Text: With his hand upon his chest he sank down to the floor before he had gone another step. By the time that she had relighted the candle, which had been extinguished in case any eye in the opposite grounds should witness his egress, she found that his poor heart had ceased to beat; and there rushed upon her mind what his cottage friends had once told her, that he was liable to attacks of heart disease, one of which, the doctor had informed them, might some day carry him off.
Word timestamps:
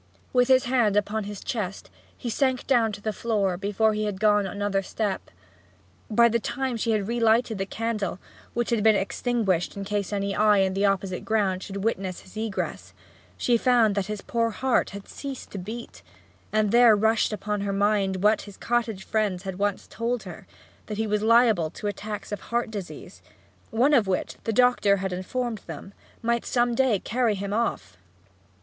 With 0.33 0.47
his 0.47 0.63
hand 0.65 0.97
upon 0.97 1.25
his 1.25 1.43
chest 1.43 1.91
he 2.17 2.27
sank 2.27 2.65
down 2.65 2.91
to 2.93 3.01
the 3.01 3.13
floor 3.13 3.55
before 3.55 3.93
he 3.93 4.05
had 4.05 4.19
gone 4.19 4.47
another 4.47 4.81
step. 4.81 5.29
By 6.09 6.27
the 6.27 6.39
time 6.39 6.71
that 6.71 6.81
she 6.81 6.89
had 6.89 7.07
relighted 7.07 7.59
the 7.59 7.67
candle, 7.67 8.17
which 8.55 8.71
had 8.71 8.83
been 8.83 8.95
extinguished 8.95 9.77
in 9.77 9.83
case 9.85 10.11
any 10.11 10.35
eye 10.35 10.57
in 10.57 10.73
the 10.73 10.87
opposite 10.87 11.23
grounds 11.23 11.63
should 11.65 11.83
witness 11.83 12.21
his 12.21 12.35
egress, 12.35 12.95
she 13.37 13.57
found 13.59 13.93
that 13.93 14.07
his 14.07 14.21
poor 14.21 14.49
heart 14.49 14.89
had 14.89 15.07
ceased 15.07 15.51
to 15.51 15.59
beat; 15.59 16.01
and 16.51 16.71
there 16.71 16.95
rushed 16.95 17.31
upon 17.31 17.61
her 17.61 17.71
mind 17.71 18.23
what 18.23 18.41
his 18.49 18.57
cottage 18.57 19.03
friends 19.05 19.43
had 19.43 19.59
once 19.59 19.85
told 19.85 20.23
her, 20.23 20.47
that 20.87 20.97
he 20.97 21.05
was 21.05 21.21
liable 21.21 21.69
to 21.69 21.85
attacks 21.85 22.31
of 22.31 22.41
heart 22.49 22.71
disease, 22.71 23.21
one 23.69 23.93
of 23.93 24.07
which, 24.07 24.37
the 24.45 24.51
doctor 24.51 24.97
had 24.97 25.13
informed 25.13 25.59
them, 25.67 25.93
might 26.23 26.43
some 26.43 26.73
day 26.73 26.97
carry 26.97 27.35
him 27.35 27.53
off. 27.53 27.97